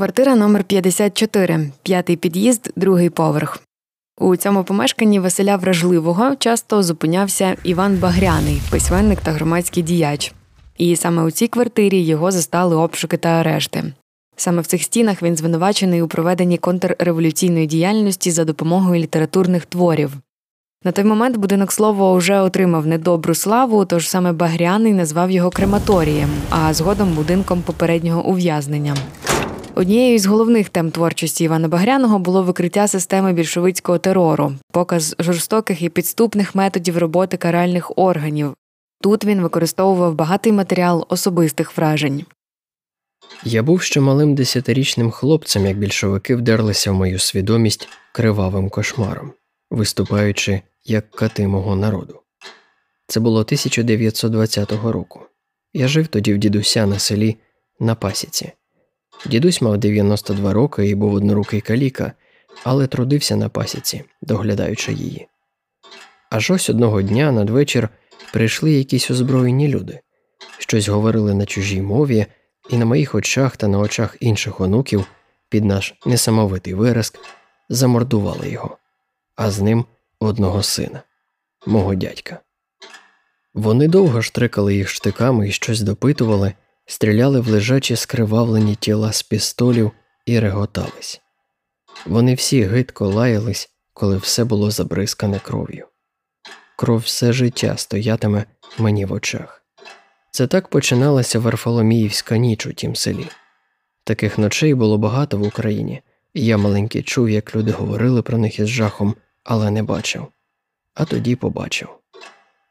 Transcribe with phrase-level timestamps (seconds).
[0.00, 3.58] Квартира номер 54 п'ятий під'їзд, другий поверх.
[4.20, 10.32] У цьому помешканні Василя Вражливого часто зупинявся Іван Багряний, письменник та громадський діяч.
[10.78, 13.92] І саме у цій квартирі його застали обшуки та арешти.
[14.36, 20.12] Саме в цих стінах він звинувачений у проведенні контрреволюційної діяльності за допомогою літературних творів.
[20.84, 26.30] На той момент будинок слово вже отримав недобру славу, тож саме Багряний назвав його крематорієм,
[26.50, 28.96] а згодом будинком попереднього ув'язнення.
[29.74, 35.88] Однією з головних тем творчості Івана Багряного було викриття системи більшовицького терору, показ жорстоких і
[35.88, 38.54] підступних методів роботи каральних органів.
[39.00, 42.24] Тут він використовував багатий матеріал особистих вражень.
[43.44, 49.32] Я був ще малим десятирічним хлопцем, як більшовики вдерлися в мою свідомість кривавим кошмаром,
[49.70, 52.20] виступаючи як кати мого народу.
[53.06, 55.20] Це було 1920 року.
[55.72, 57.36] Я жив тоді в дідуся на селі
[57.80, 58.52] на пасіці.
[59.26, 62.12] Дідусь мав 92 роки і був однорукий каліка,
[62.64, 65.28] але трудився на пасіці, доглядаючи її.
[66.30, 67.88] Аж ось одного дня надвечір
[68.32, 70.00] прийшли якісь озброєні люди,
[70.58, 72.26] щось говорили на чужій мові,
[72.70, 75.06] і на моїх очах та на очах інших онуків
[75.48, 77.18] під наш несамовитий виразк
[77.68, 78.78] замордували його,
[79.36, 79.84] а з ним
[80.20, 81.02] одного сина,
[81.66, 82.40] мого дядька.
[83.54, 86.52] Вони довго штрикали їх штиками і щось допитували,
[86.90, 89.90] стріляли в лежачі скривавлені тіла з пістолів
[90.26, 91.20] і реготались.
[92.06, 95.86] Вони всі гидко лаялись, коли все було забризкане кров'ю.
[96.76, 98.44] Кров все життя стоятиме
[98.78, 99.62] мені в очах.
[100.30, 103.26] Це так починалася Варфоломіївська ніч у тім селі.
[104.04, 106.02] Таких ночей було багато в Україні,
[106.34, 110.26] і я маленький чув, як люди говорили про них із жахом, але не бачив.
[110.94, 111.88] А тоді побачив.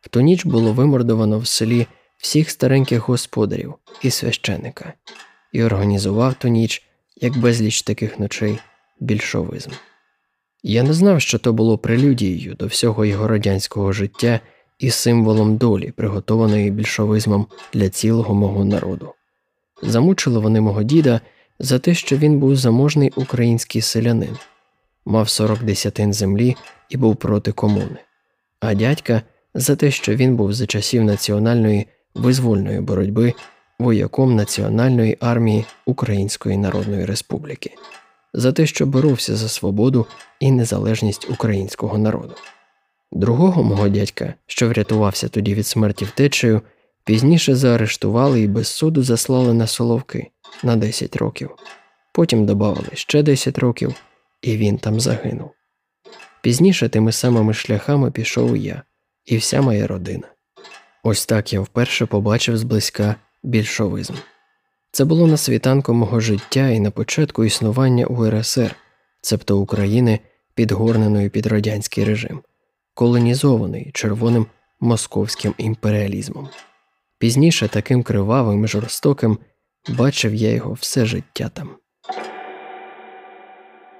[0.00, 1.86] В ту ніч було вимордовано в селі
[2.18, 4.92] всіх стареньких господарів і священика,
[5.52, 6.82] і організував ту ніч,
[7.16, 8.58] як безліч таких ночей,
[9.00, 9.70] більшовизм.
[10.62, 14.40] Я не знав, що то було прелюдією до всього його радянського життя
[14.78, 19.14] і символом долі, приготованої більшовизмом для цілого мого народу.
[19.82, 21.20] Замучили вони мого діда
[21.58, 24.36] за те, що він був заможний український селянин,
[25.04, 26.56] мав 40 десятин землі
[26.88, 27.98] і був проти комуни,
[28.60, 29.22] а дядька
[29.54, 33.34] за те, що він був за часів національної визвольної боротьби
[33.78, 37.74] вояком Національної армії Української Народної Республіки,
[38.34, 40.06] за те, що боровся за свободу
[40.40, 42.34] і незалежність українського народу.
[43.12, 46.62] Другого мого дядька, що врятувався тоді від смерті втечею,
[47.04, 50.30] пізніше заарештували і без суду заслали на Соловки
[50.62, 51.50] на 10 років,
[52.12, 53.94] потім додавали ще 10 років,
[54.42, 55.50] і він там загинув.
[56.42, 58.82] Пізніше тими самими шляхами пішов і я,
[59.24, 60.28] і вся моя родина.
[61.02, 64.14] Ось так я вперше побачив зблизька більшовизм.
[64.92, 68.76] Це було на світанку мого життя і на початку існування УРСР,
[69.20, 70.18] цебто України,
[70.54, 72.40] підгорненої під радянський режим,
[72.94, 74.46] колонізований червоним
[74.80, 76.48] московським імперіалізмом.
[77.18, 79.38] Пізніше таким кривавим і жорстоким
[79.88, 81.70] бачив я його все життя там.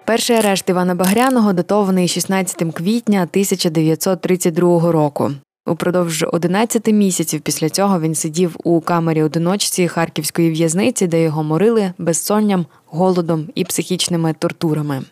[0.05, 5.31] Перший арешт Івана Багряного датований 16 квітня 1932 року.
[5.69, 11.93] Упродовж 11 місяців після цього він сидів у камері одиночці харківської в'язниці, де його морили
[11.99, 15.03] безсонням, голодом і психічними тортурами.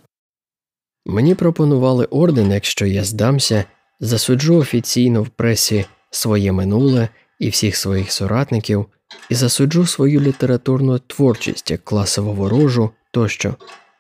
[1.07, 3.65] Мені пропонували орден, якщо я здамся,
[4.01, 7.09] засуджу офіційно в пресі своє минуле
[7.39, 8.87] і всіх своїх соратників,
[9.31, 13.55] і засуджу свою літературну творчість як класово ворожу тощо,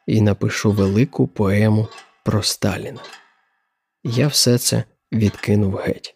[0.06, 1.88] і напишу велику поему
[2.24, 3.00] про Сталіна.
[4.04, 6.15] Я все це відкинув геть.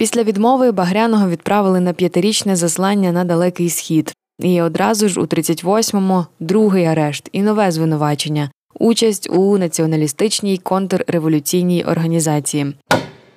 [0.00, 6.26] Після відмови Багряного відправили на п'ятирічне заслання на далекий схід, і одразу ж у 38-му
[6.40, 12.74] другий арешт і нове звинувачення участь у націоналістичній контрреволюційній організації.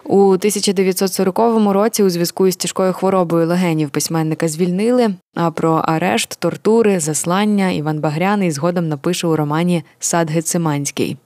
[0.06, 1.40] У 1940
[1.74, 5.16] році у зв'язку із тяжкою хворобою легенів письменника звільнили.
[5.36, 11.18] А про арешт, тортури, заслання Іван Багряний згодом напише у романі Сад Гециманський.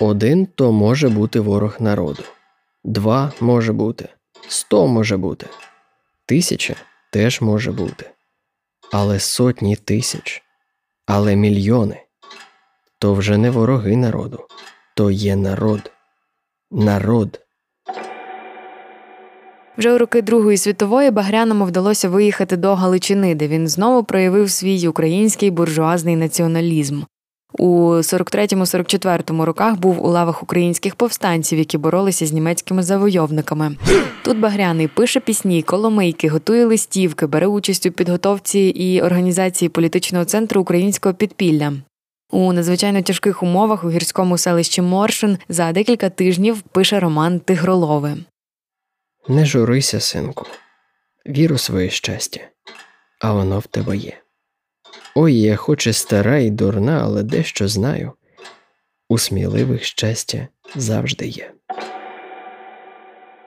[0.00, 2.22] Один то може бути ворог народу,
[2.84, 4.08] два може бути,
[4.48, 5.46] сто може бути,
[6.26, 6.74] тисяча
[7.10, 8.10] теж може бути,
[8.92, 10.42] але сотні тисяч,
[11.06, 12.02] але мільйони
[13.02, 14.46] то вже не вороги народу,
[14.94, 15.90] то є народ.
[16.70, 17.40] Народ.
[19.78, 24.88] Вже у роки Другої світової Багряному вдалося виїхати до Галичини, де він знову проявив свій
[24.88, 27.02] український буржуазний націоналізм.
[27.58, 33.76] У 43-44 роках був у лавах українських повстанців, які боролися з німецькими завойовниками.
[34.24, 40.60] Тут Багряний пише пісні, коломийки, готує листівки, бере участь у підготовці і організації політичного центру
[40.60, 41.72] українського підпілля.
[42.30, 48.16] У надзвичайно тяжких умовах у гірському селищі Моршин за декілька тижнів пише роман Тигролове.
[49.28, 50.46] Не журися, синку,
[51.26, 52.40] вір у своє щастя,
[53.20, 54.22] а воно в тебе є.
[55.14, 58.12] Ой, я хоч і стара і дурна, але дещо знаю.
[59.08, 61.50] У сміливих щастя завжди є.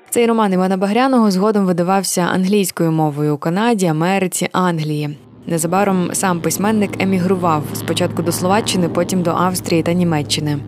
[0.10, 5.18] Цей роман Івана Багряного згодом видавався англійською мовою у Канаді, Америці, Англії.
[5.48, 10.60] Незабаром сам письменник емігрував спочатку до Словаччини, потім до Австрії та Німеччини.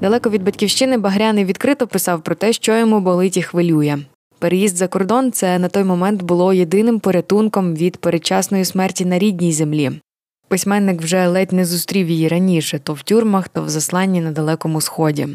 [0.00, 3.98] Далеко від батьківщини Багряний відкрито писав про те, що йому болить і хвилює.
[4.38, 9.52] Переїзд за кордон це на той момент було єдиним порятунком від передчасної смерті на рідній
[9.52, 9.90] землі.
[10.52, 14.80] Письменник вже ледь не зустрів її раніше то в тюрмах, то в засланні на Далекому
[14.80, 15.28] Сході.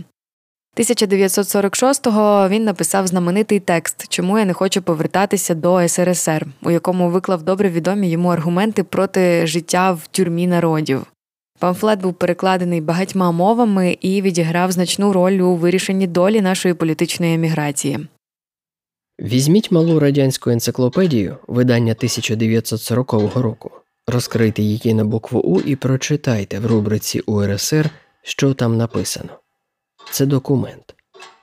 [0.77, 7.43] 1946-го він написав знаменитий текст Чому я не хочу повертатися до СРСР, у якому виклав
[7.43, 11.05] добре відомі йому аргументи проти життя в тюрмі народів.
[11.59, 18.07] Памфлет був перекладений багатьма мовами і відіграв значну роль у вирішенні долі нашої політичної еміграції.
[19.21, 23.71] Візьміть малу радянську енциклопедію видання 1940 року,
[24.07, 27.89] розкрийте її на букву У і прочитайте в рубриці УРСР,
[28.21, 29.30] що там написано.
[30.12, 30.95] Це документ,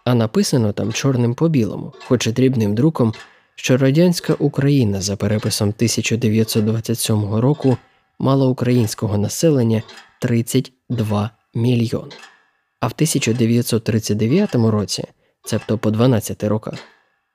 [0.04, 3.14] а написано там чорним по білому, хоч і дрібним друком,
[3.56, 7.76] що радянська Україна за переписом 1927 року
[8.18, 9.82] мала українського населення
[10.20, 12.12] 32 мільйони,
[12.80, 15.04] а в 1939 році,
[15.44, 16.74] цебто по 12 роках,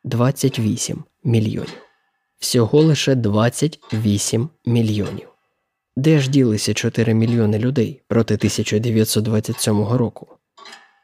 [0.04, 1.89] 28 мільйонів.
[2.40, 5.28] Всього лише 28 мільйонів.
[5.96, 10.28] Де ж ділися 4 мільйони людей проти 1927 року?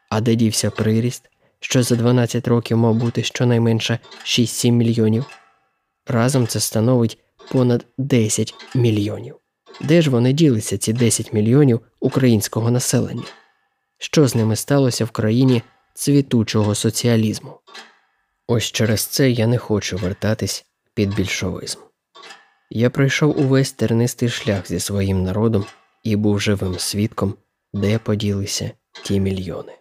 [0.09, 1.29] А де дівся приріст,
[1.59, 5.25] що за 12 років мав бути щонайменше 6-7 мільйонів?
[6.07, 7.17] Разом це становить
[7.51, 9.35] понад 10 мільйонів.
[9.81, 13.23] Де ж вони ділися, ці 10 мільйонів українського населення?
[13.97, 15.61] Що з ними сталося в країні
[15.93, 17.59] цвітучого соціалізму?
[18.47, 20.65] Ось через це я не хочу вертатись
[20.95, 21.79] під більшовизм.
[22.69, 25.65] Я пройшов увесь тернистий шлях зі своїм народом
[26.03, 27.33] і був живим свідком,
[27.73, 28.71] де поділися
[29.03, 29.71] ті мільйони.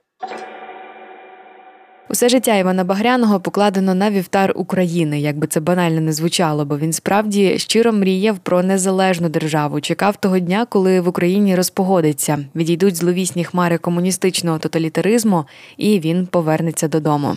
[2.10, 6.78] Усе життя Івана Багряного покладено на вівтар України, як би це банально не звучало, бо
[6.78, 9.80] він справді щиро мріяв про незалежну державу.
[9.80, 15.44] Чекав того дня, коли в Україні розпогодиться, відійдуть зловісні хмари комуністичного тоталітаризму,
[15.76, 17.36] і він повернеться додому.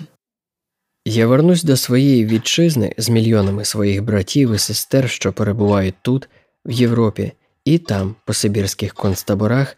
[1.10, 6.30] Я вернусь до своєї вітчизни з мільйонами своїх братів і сестер, що перебувають тут,
[6.66, 7.32] в Європі,
[7.66, 9.78] і там, по Сибірських концтаборах,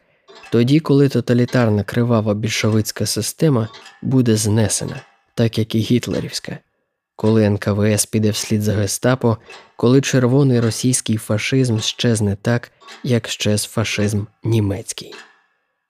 [0.52, 3.68] тоді, коли тоталітарна кривава більшовицька система
[4.02, 5.02] буде знесена,
[5.34, 6.58] так як і гітлерівська,
[7.16, 9.38] коли НКВС піде вслід за гестапо,
[9.76, 12.72] коли червоний російський фашизм щезне так,
[13.04, 15.14] як щез фашизм німецький,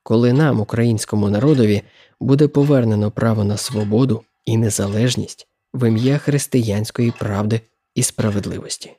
[0.04, 1.82] коли нам, українському народові,
[2.20, 7.62] буде повернено право на свободу і незалежність в ім'я християнської правди
[7.96, 8.92] і справедливості.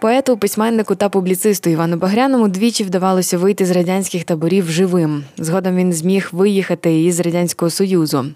[0.00, 5.24] Поету, письменнику та публіцисту Івану Багряному двічі вдавалося вийти з радянських таборів живим.
[5.38, 8.26] Згодом він зміг виїхати із радянського союзу.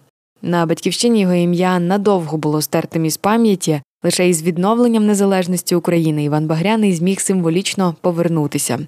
[0.43, 3.81] На батьківщині його ім'я надовго було стертим із пам'яті.
[4.03, 8.79] Лише із відновленням незалежності України Іван Багряний зміг символічно повернутися.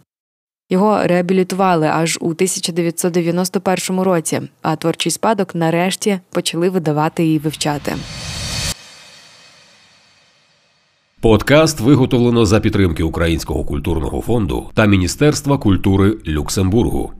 [0.70, 7.96] Його реабілітували аж у 1991 році, а творчий спадок нарешті почали видавати і вивчати.
[11.20, 17.12] Подкаст виготовлено за підтримки Українського культурного фонду та Міністерства культури Люксембургу.